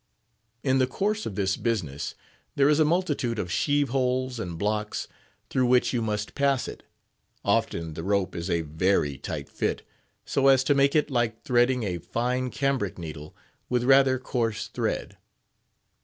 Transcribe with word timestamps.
In 0.63 0.79
the 0.79 0.87
course 0.87 1.27
of 1.27 1.35
this 1.35 1.55
business, 1.55 2.15
there 2.55 2.67
is 2.67 2.79
a 2.79 2.83
multitude 2.83 3.37
of 3.37 3.51
sheeve 3.51 3.89
holes 3.89 4.39
and 4.39 4.57
blocks, 4.57 5.07
through 5.51 5.67
which 5.67 5.93
you 5.93 6.01
must 6.01 6.33
pass 6.33 6.67
it; 6.67 6.81
often 7.45 7.93
the 7.93 8.01
rope 8.01 8.35
is 8.35 8.49
a 8.49 8.61
very 8.61 9.19
tight 9.19 9.47
fit, 9.47 9.83
so 10.25 10.47
as 10.47 10.63
to 10.63 10.73
make 10.73 10.95
it 10.95 11.11
like 11.11 11.43
threading 11.43 11.83
a 11.83 11.99
fine 11.99 12.49
cambric 12.49 12.97
needle 12.97 13.35
with 13.69 13.83
rather 13.83 14.17
coarse 14.17 14.69
thread. 14.69 15.17